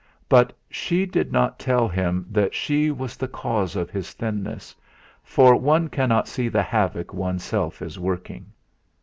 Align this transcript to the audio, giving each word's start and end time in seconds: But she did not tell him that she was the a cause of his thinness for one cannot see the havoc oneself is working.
But 0.27 0.51
she 0.67 1.05
did 1.05 1.31
not 1.31 1.59
tell 1.59 1.87
him 1.87 2.25
that 2.31 2.55
she 2.55 2.89
was 2.89 3.15
the 3.15 3.27
a 3.27 3.29
cause 3.29 3.75
of 3.75 3.91
his 3.91 4.13
thinness 4.13 4.75
for 5.23 5.55
one 5.55 5.89
cannot 5.89 6.27
see 6.27 6.47
the 6.49 6.63
havoc 6.63 7.13
oneself 7.13 7.83
is 7.83 7.99
working. 7.99 8.47